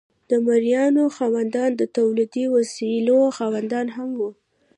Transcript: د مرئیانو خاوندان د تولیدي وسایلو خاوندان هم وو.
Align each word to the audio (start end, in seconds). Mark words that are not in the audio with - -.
د 0.29 0.31
مرئیانو 0.47 1.03
خاوندان 1.17 1.69
د 1.77 1.81
تولیدي 1.97 2.45
وسایلو 2.55 3.19
خاوندان 3.37 3.87
هم 3.97 4.09
وو. 4.19 4.29